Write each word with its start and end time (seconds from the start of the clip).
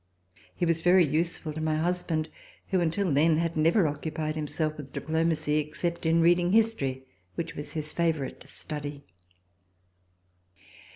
He 0.55 0.65
was 0.65 0.81
very 0.81 1.05
useful 1.05 1.53
to 1.53 1.61
my 1.61 1.75
husband, 1.75 2.27
who 2.69 2.79
until 2.79 3.11
then 3.13 3.37
had 3.37 3.55
never 3.55 3.85
occupied 3.87 4.35
him 4.35 4.47
self 4.47 4.75
with 4.77 4.91
diplomacy, 4.91 5.57
except 5.59 6.07
in 6.07 6.21
reading 6.21 6.53
history 6.53 7.03
which 7.35 7.53
was 7.55 7.73
his 7.73 7.93
favorite 7.93 8.43
study. 8.49 9.03